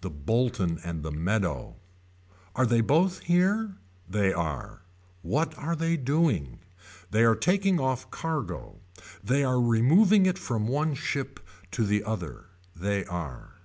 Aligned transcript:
The 0.00 0.10
Bolton 0.10 0.80
and 0.82 1.04
the 1.04 1.12
Meadow. 1.12 1.76
Are 2.56 2.66
they 2.66 2.80
both 2.80 3.20
here. 3.20 3.76
They 4.08 4.32
are. 4.32 4.82
What 5.22 5.56
are 5.56 5.76
they 5.76 5.96
doing. 5.96 6.58
They 7.12 7.22
are 7.22 7.36
taking 7.36 7.78
off 7.78 8.10
cargo. 8.10 8.80
Are 9.00 9.12
they 9.22 9.44
removing 9.46 10.26
it 10.26 10.38
from 10.38 10.66
one 10.66 10.94
ship 10.94 11.38
to 11.70 11.86
the 11.86 12.02
other. 12.02 12.46
They 12.74 13.04
are. 13.04 13.60